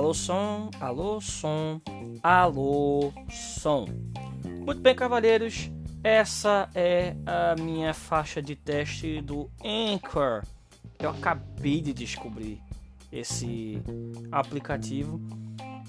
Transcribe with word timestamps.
Alô, 0.00 0.14
som, 0.14 0.70
alô, 0.80 1.20
som, 1.20 1.78
alô, 2.22 3.12
som. 3.30 3.84
Muito 4.64 4.80
bem, 4.80 4.94
cavalheiros, 4.94 5.70
essa 6.02 6.70
é 6.74 7.14
a 7.26 7.54
minha 7.60 7.92
faixa 7.92 8.40
de 8.40 8.56
teste 8.56 9.20
do 9.20 9.50
Anchor. 9.62 10.42
Eu 10.98 11.10
acabei 11.10 11.82
de 11.82 11.92
descobrir 11.92 12.62
esse 13.12 13.82
aplicativo. 14.32 15.20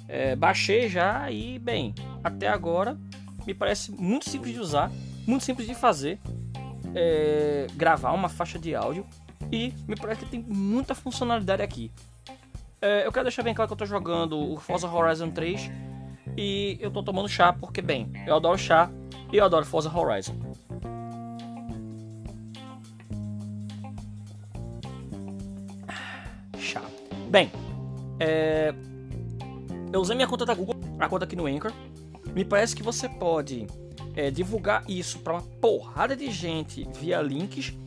É, 0.09 0.35
baixei 0.35 0.89
já 0.89 1.31
e, 1.31 1.57
bem, 1.57 1.95
até 2.21 2.49
agora 2.49 2.99
me 3.47 3.53
parece 3.53 3.93
muito 3.93 4.29
simples 4.29 4.53
de 4.53 4.59
usar, 4.59 4.91
muito 5.25 5.45
simples 5.45 5.65
de 5.65 5.73
fazer. 5.73 6.19
É, 6.93 7.65
gravar 7.77 8.11
uma 8.11 8.27
faixa 8.27 8.59
de 8.59 8.75
áudio 8.75 9.05
e 9.49 9.73
me 9.87 9.95
parece 9.95 10.25
que 10.25 10.31
tem 10.31 10.43
muita 10.43 10.93
funcionalidade 10.93 11.61
aqui. 11.61 11.89
É, 12.83 13.05
eu 13.05 13.11
quero 13.11 13.25
deixar 13.25 13.43
bem 13.43 13.53
claro 13.53 13.69
que 13.69 13.73
eu 13.73 13.77
tô 13.77 13.85
jogando 13.85 14.39
o 14.39 14.57
Forza 14.57 14.91
Horizon 14.91 15.29
3 15.29 15.69
e 16.35 16.79
eu 16.81 16.89
tô 16.89 17.03
tomando 17.03 17.29
chá 17.29 17.53
porque, 17.53 17.79
bem, 17.79 18.11
eu 18.25 18.35
adoro 18.35 18.57
chá 18.57 18.89
e 19.31 19.37
eu 19.37 19.45
adoro 19.45 19.63
Forza 19.63 19.95
Horizon. 19.95 20.33
Chá. 26.57 26.81
Bem, 27.29 27.51
é... 28.19 28.73
eu 29.93 30.01
usei 30.01 30.15
minha 30.15 30.27
conta 30.27 30.43
da 30.43 30.55
Google, 30.55 30.75
a 30.99 31.07
conta 31.07 31.25
aqui 31.25 31.35
no 31.35 31.45
Anchor. 31.45 31.71
Me 32.33 32.43
parece 32.43 32.75
que 32.75 32.81
você 32.81 33.07
pode 33.07 33.67
é, 34.15 34.31
divulgar 34.31 34.83
isso 34.89 35.19
para 35.19 35.33
uma 35.33 35.43
porrada 35.43 36.15
de 36.15 36.31
gente 36.31 36.89
via 36.99 37.21
links 37.21 37.77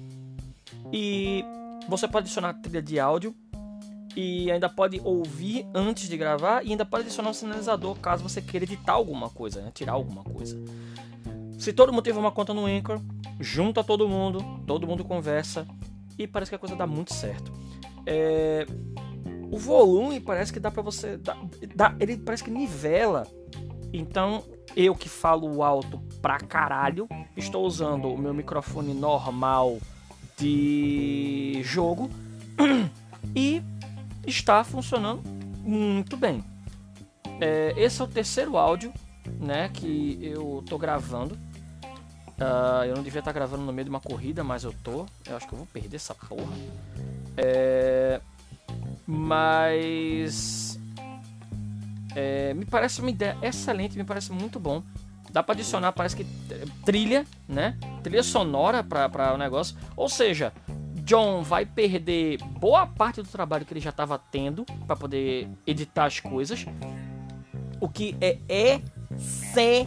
e 0.93 1.45
você 1.89 2.07
pode 2.07 2.27
adicionar 2.27 2.55
trilha 2.55 2.81
de 2.81 3.01
áudio 3.01 3.35
e 4.17 4.51
ainda 4.51 4.69
pode 4.69 5.01
ouvir 5.03 5.67
antes 5.75 6.09
de 6.09 6.17
gravar 6.17 6.65
e 6.65 6.71
ainda 6.71 6.85
pode 6.85 7.05
adicionar 7.05 7.31
um 7.31 7.35
sinalizador 7.35 7.97
caso 7.99 8.23
você 8.23 8.41
queira 8.41 8.65
editar 8.65 8.93
alguma 8.93 9.29
coisa, 9.29 9.61
né? 9.61 9.71
tirar 9.75 9.93
alguma 9.93 10.23
coisa. 10.23 10.57
Se 11.59 11.73
todo 11.73 11.93
mundo 11.93 12.05
tiver 12.05 12.19
uma 12.19 12.33
conta 12.33 12.53
no 12.53 12.67
Anchor, 12.67 13.01
junta 13.41 13.83
todo 13.83 14.09
mundo, 14.09 14.45
todo 14.67 14.87
mundo 14.87 15.05
conversa 15.05 15.67
e 16.19 16.27
parece 16.27 16.51
que 16.51 16.55
a 16.55 16.59
coisa 16.59 16.77
dá 16.77 16.87
muito 16.87 17.13
certo. 17.13 17.53
É... 18.07 18.67
O 19.51 19.59
volume 19.59 20.21
parece 20.21 20.53
que 20.53 20.59
dá 20.59 20.71
para 20.71 20.83
você, 20.83 21.17
dá, 21.17 21.37
dá, 21.75 21.95
ele 22.01 22.17
parece 22.17 22.43
que 22.43 22.51
nivela. 22.51 23.27
Então 23.93 24.43
eu 24.77 24.95
que 24.95 25.09
falo 25.09 25.63
alto 25.63 25.99
pra 26.21 26.39
caralho, 26.39 27.09
estou 27.37 27.65
usando 27.65 28.09
o 28.09 28.19
meu 28.19 28.35
microfone 28.35 28.93
normal 28.93 29.79
de 30.37 31.61
jogo 31.63 32.11
e 33.35 33.63
está 34.27 34.65
funcionando 34.65 35.23
muito 35.63 36.17
bem. 36.17 36.45
É, 37.41 37.75
esse 37.77 38.01
é 38.01 38.05
o 38.05 38.09
terceiro 38.09 38.57
áudio 38.57 38.93
né, 39.41 39.69
que 39.73 40.19
eu 40.23 40.63
tô 40.69 40.79
gravando. 40.79 41.35
Uh, 42.35 42.85
eu 42.87 42.97
não 42.97 43.03
devia 43.03 43.21
estar 43.21 43.33
tá 43.33 43.35
gravando 43.35 43.63
no 43.63 43.73
meio 43.73 43.85
de 43.85 43.91
uma 43.91 44.01
corrida, 44.01 44.43
mas 44.43 44.65
eu 44.65 44.75
tô. 44.83 45.07
Eu 45.27 45.37
acho 45.37 45.47
que 45.47 45.53
eu 45.53 45.59
vou 45.59 45.67
perder 45.67 45.97
essa 45.97 46.15
porra. 46.15 46.53
É, 47.37 48.21
mas 49.07 50.79
é, 52.15 52.55
me 52.55 52.65
parece 52.65 53.01
uma 53.01 53.11
ideia 53.11 53.37
excelente, 53.43 53.97
me 53.97 54.05
parece 54.05 54.33
muito 54.33 54.59
bom. 54.59 54.83
Dá 55.31 55.43
para 55.43 55.55
adicionar, 55.55 55.93
parece 55.93 56.15
que 56.15 56.25
trilha, 56.85 57.27
né? 57.49 57.77
Trilha 58.03 58.23
sonora 58.23 58.85
para 58.85 59.35
o 59.35 59.37
negócio. 59.37 59.77
Ou 59.97 60.09
seja, 60.09 60.53
John 61.05 61.43
vai 61.43 61.67
perder 61.67 62.39
boa 62.43 62.87
parte 62.87 63.21
do 63.21 63.29
trabalho 63.29 63.67
que 63.67 63.73
ele 63.75 63.81
já 63.81 63.91
estava 63.91 64.19
tendo 64.19 64.65
para 64.87 64.97
poder 64.97 65.47
editar 65.67 66.07
as 66.07 66.19
coisas, 66.19 66.65
o 67.79 67.89
que 67.89 68.17
é 68.21 68.39
excelente. 68.49 69.85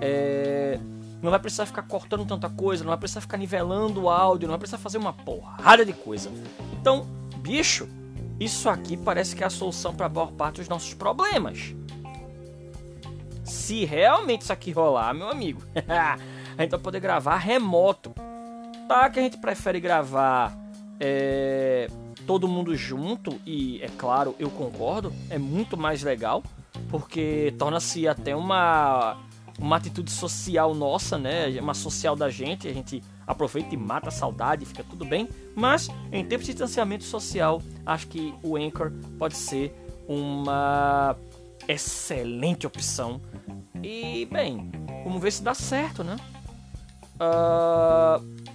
É, 0.00 0.80
não 1.22 1.30
vai 1.30 1.38
precisar 1.38 1.66
ficar 1.66 1.82
cortando 1.82 2.26
tanta 2.26 2.50
coisa, 2.50 2.82
não 2.82 2.88
vai 2.88 2.98
precisar 2.98 3.20
ficar 3.20 3.36
nivelando 3.36 4.02
o 4.02 4.10
áudio, 4.10 4.48
não 4.48 4.54
vai 4.54 4.58
precisar 4.58 4.78
fazer 4.78 4.98
uma 4.98 5.12
porrada 5.12 5.84
de 5.84 5.92
coisa. 5.92 6.28
Então, 6.72 7.06
bicho, 7.36 7.88
isso 8.40 8.68
aqui 8.68 8.96
parece 8.96 9.36
que 9.36 9.44
é 9.44 9.46
a 9.46 9.50
solução 9.50 9.94
para 9.94 10.06
a 10.06 10.08
maior 10.08 10.32
parte 10.32 10.56
dos 10.56 10.68
nossos 10.68 10.92
problemas. 10.92 11.72
Se 13.44 13.84
realmente 13.84 14.42
isso 14.42 14.52
aqui 14.52 14.72
rolar, 14.72 15.14
meu 15.14 15.28
amigo, 15.28 15.62
a 15.86 16.62
gente 16.62 16.70
vai 16.72 16.80
poder 16.80 16.98
gravar 16.98 17.36
remoto 17.36 18.12
Tá 18.92 19.08
que 19.08 19.18
a 19.18 19.22
gente 19.22 19.38
prefere 19.38 19.80
gravar 19.80 20.54
é, 21.00 21.88
todo 22.26 22.46
mundo 22.46 22.76
junto, 22.76 23.40
e 23.46 23.80
é 23.80 23.88
claro, 23.88 24.36
eu 24.38 24.50
concordo, 24.50 25.10
é 25.30 25.38
muito 25.38 25.78
mais 25.78 26.02
legal, 26.02 26.42
porque 26.90 27.54
torna-se 27.58 28.06
até 28.06 28.36
uma, 28.36 29.16
uma 29.58 29.76
atitude 29.76 30.10
social 30.10 30.74
nossa, 30.74 31.16
né? 31.16 31.48
Uma 31.58 31.72
social 31.72 32.14
da 32.14 32.28
gente, 32.28 32.68
a 32.68 32.72
gente 32.74 33.02
aproveita 33.26 33.74
e 33.74 33.78
mata 33.78 34.10
a 34.10 34.12
saudade, 34.12 34.66
fica 34.66 34.84
tudo 34.84 35.06
bem. 35.06 35.26
Mas 35.56 35.88
em 36.12 36.22
tempos 36.22 36.44
de 36.44 36.52
distanciamento 36.52 37.04
social, 37.04 37.62
acho 37.86 38.08
que 38.08 38.34
o 38.42 38.58
Anchor 38.58 38.92
pode 39.18 39.38
ser 39.38 39.74
uma 40.06 41.16
excelente 41.66 42.66
opção. 42.66 43.22
E 43.82 44.28
bem, 44.30 44.70
vamos 45.02 45.22
ver 45.22 45.32
se 45.32 45.42
dá 45.42 45.54
certo, 45.54 46.04
né? 46.04 46.16
Uh, 47.14 48.51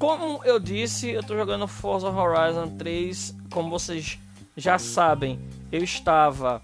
como 0.00 0.42
eu 0.44 0.58
disse, 0.58 1.10
eu 1.10 1.20
estou 1.20 1.36
jogando 1.36 1.68
Forza 1.68 2.08
Horizon 2.08 2.70
3. 2.78 3.36
Como 3.52 3.68
vocês 3.68 4.18
já 4.56 4.78
sabem, 4.78 5.38
eu 5.70 5.84
estava 5.84 6.62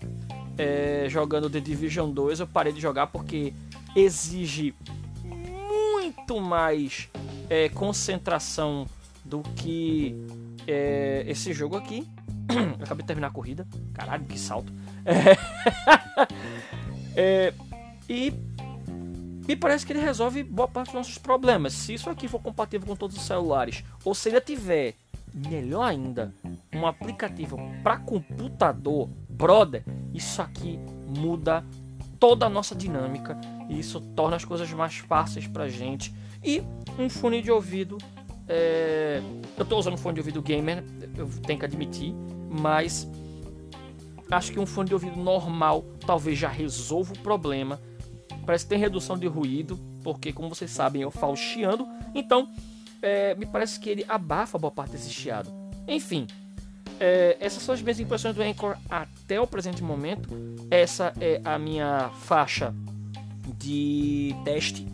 é, 0.57 1.05
jogando 1.11 1.51
The 1.51 1.61
Division 1.61 2.11
2. 2.11 2.41
Eu 2.41 2.47
parei 2.47 2.73
de 2.73 2.81
jogar 2.81 3.09
porque 3.09 3.53
exige 3.95 4.75
muito 5.23 6.41
mais 6.41 7.11
é, 7.51 7.69
concentração 7.69 8.87
do 9.23 9.43
que 9.55 10.17
é, 10.67 11.23
esse 11.29 11.53
jogo 11.53 11.77
aqui. 11.77 12.09
Acabei 12.83 13.03
de 13.03 13.07
terminar 13.07 13.29
a 13.29 13.33
corrida. 13.33 13.69
Caralho, 13.93 14.25
que 14.25 14.41
salto. 14.41 14.73
É, 17.19 17.55
e 18.11 18.31
me 19.47 19.55
parece 19.55 19.87
que 19.87 19.93
ele 19.93 20.01
resolve 20.01 20.43
boa 20.43 20.67
parte 20.67 20.87
dos 20.87 20.95
nossos 20.95 21.19
problemas. 21.19 21.73
Se 21.73 21.95
isso 21.95 22.11
aqui 22.11 22.27
for 22.27 22.41
compatível 22.41 22.87
com 22.87 22.97
todos 22.97 23.17
os 23.17 23.23
celulares, 23.23 23.85
ou 24.05 24.15
se 24.15 24.29
ele 24.29 24.41
tiver, 24.41 24.95
melhor 25.33 25.85
ainda, 25.85 26.33
um 26.75 26.87
aplicativo 26.87 27.59
para 27.83 27.99
computador, 27.99 29.09
brother, 29.29 29.85
isso 30.13 30.43
aqui 30.43 30.79
muda 31.07 31.65
toda 32.19 32.47
a 32.47 32.49
nossa 32.49 32.75
dinâmica 32.75 33.39
e 33.69 33.79
isso 33.79 34.01
torna 34.01 34.37
as 34.37 34.45
coisas 34.45 34.71
mais 34.73 34.97
fáceis 34.97 35.47
pra 35.47 35.69
gente. 35.69 36.13
E 36.43 36.63
um 36.99 37.09
fone 37.09 37.43
de 37.43 37.51
ouvido, 37.51 37.99
é... 38.49 39.21
eu 39.57 39.63
estou 39.63 39.79
usando 39.79 39.95
um 39.95 39.99
fone 39.99 40.15
de 40.15 40.21
ouvido 40.21 40.43
gamer, 40.43 40.83
eu 41.17 41.29
tenho 41.47 41.59
que 41.59 41.65
admitir, 41.65 42.15
mas 42.51 43.09
acho 44.31 44.51
que 44.51 44.59
um 44.59 44.67
fone 44.67 44.89
de 44.89 44.95
ouvido 44.95 45.17
normal 45.17 45.85
talvez 46.05 46.39
já 46.39 46.49
resolva 46.49 47.13
o 47.13 47.19
problema 47.19 47.81
Parece 48.47 48.65
que 48.65 48.71
tem 48.71 48.79
redução 48.79 49.19
de 49.19 49.27
ruído, 49.27 49.77
porque 50.03 50.33
como 50.33 50.49
vocês 50.49 50.71
sabem 50.71 51.03
eu 51.03 51.11
falo 51.11 51.37
chiando, 51.37 51.87
então 52.15 52.49
é, 53.03 53.35
me 53.35 53.45
parece 53.45 53.79
que 53.81 53.91
ele 53.91 54.05
abafa 54.09 54.57
boa 54.57 54.71
parte 54.71 54.93
desse 54.93 55.11
chiado. 55.11 55.51
Enfim, 55.89 56.27
é, 56.99 57.37
essas 57.41 57.63
são 57.63 57.75
as 57.75 57.83
minhas 57.83 57.99
impressões 58.01 58.35
do 58.35 58.43
Anchor 58.43 58.77
até 58.89 59.41
o 59.41 59.47
presente 59.47 59.83
momento. 59.83 60.29
Essa 60.71 61.13
é 61.21 61.41
a 61.45 61.59
minha 61.59 62.11
faixa 62.21 62.73
de 63.59 64.35
teste 64.45 64.87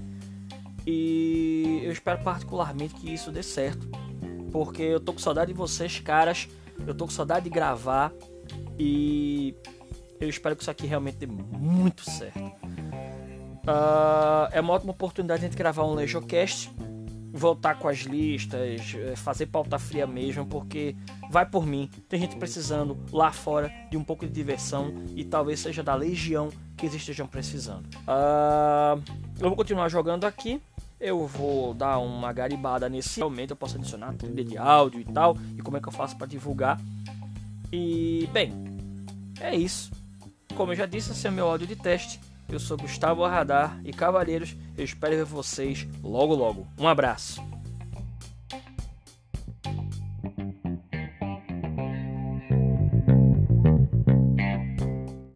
e 0.87 1.81
eu 1.84 1.93
espero 1.93 2.22
particularmente 2.22 2.95
que 2.95 3.13
isso 3.13 3.31
dê 3.31 3.43
certo, 3.43 3.89
porque 4.51 4.83
eu 4.83 5.01
tô 5.01 5.13
com 5.13 5.19
saudade 5.19 5.53
de 5.53 5.59
vocês, 5.59 6.01
caras. 6.01 6.48
Eu 6.84 6.95
tô 6.95 7.05
com 7.05 7.10
saudade 7.10 7.45
de 7.45 7.51
gravar 7.51 8.13
e 8.78 9.55
eu 10.19 10.28
espero 10.28 10.57
que 10.57 10.63
isso 10.63 10.71
aqui 10.71 10.87
realmente 10.87 11.16
dê 11.16 11.27
muito 11.27 12.09
certo. 12.10 12.41
Uh, 13.62 14.48
é 14.50 14.60
uma 14.60 14.72
ótima 14.72 14.91
oportunidade 14.92 15.48
de 15.48 15.56
gravar 15.56 15.84
um 15.84 15.94
LejoCast, 15.94 16.70
voltar 17.32 17.78
com 17.78 17.88
as 17.88 18.00
listas, 18.00 18.94
eh, 18.94 19.16
fazer 19.16 19.47
pauta 19.47 19.78
fria 19.78 20.06
mesmo, 20.06 20.44
porque 20.44 20.94
vai 21.30 21.47
por 21.47 21.64
mim. 21.64 21.88
Tem 22.09 22.20
gente 22.20 22.36
precisando 22.36 22.98
lá 23.10 23.32
fora 23.32 23.72
de 23.91 23.97
um 23.97 24.04
pouco 24.04 24.26
de 24.26 24.32
diversão 24.32 24.92
e 25.16 25.24
talvez 25.24 25.60
seja 25.60 25.82
da 25.82 25.94
legião 25.94 26.50
que 26.76 26.84
eles 26.86 26.97
estejam 26.97 27.26
precisando. 27.26 27.86
Uh, 28.03 29.03
eu 29.41 29.48
vou 29.48 29.56
continuar 29.56 29.88
jogando 29.88 30.24
aqui. 30.24 30.60
Eu 31.00 31.26
vou 31.26 31.74
dar 31.74 31.98
uma 31.98 32.32
garibada 32.32 32.88
nesse. 32.88 33.18
Realmente 33.18 33.50
eu 33.50 33.56
posso 33.56 33.76
adicionar 33.76 34.12
trilha 34.12 34.44
de 34.44 34.59
áudio 34.59 35.00
e 35.00 35.04
tal. 35.04 35.36
E 35.56 35.62
como 35.62 35.76
é 35.76 35.80
que 35.80 35.88
eu 35.88 35.92
faço 35.92 36.16
para 36.16 36.26
divulgar. 36.26 36.78
E, 37.72 38.28
bem, 38.32 38.53
é 39.41 39.56
isso. 39.56 39.91
Como 40.54 40.72
eu 40.72 40.76
já 40.76 40.86
disse, 40.86 41.12
esse 41.12 41.26
é 41.26 41.30
o 41.30 41.32
meu 41.32 41.48
áudio 41.48 41.66
de 41.66 41.74
teste. 41.74 42.20
Eu 42.53 42.60
sou 42.60 42.77
Gustavo 42.77 43.27
Radar 43.27 43.81
e 43.83 43.95
Cavaleiros, 43.95 44.54
eu 44.77 44.84
espero 44.84 45.16
ver 45.16 45.25
vocês 45.25 45.89
logo 46.04 46.34
logo. 46.34 46.66
Um 46.78 46.87
abraço. 46.87 47.43